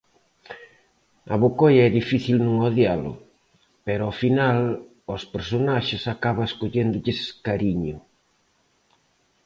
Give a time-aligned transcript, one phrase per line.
[1.33, 3.13] A Bocoi é difícil non odialo,
[3.85, 4.57] pero ao final
[5.11, 7.97] aos personaxes acabas colléndolles cariño.